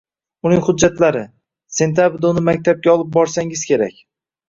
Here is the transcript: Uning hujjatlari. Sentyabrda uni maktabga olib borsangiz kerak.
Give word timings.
Uning 0.49 0.63
hujjatlari. 0.69 1.21
Sentyabrda 1.81 2.33
uni 2.35 2.47
maktabga 2.51 2.97
olib 2.99 3.15
borsangiz 3.21 3.71
kerak. 3.73 4.07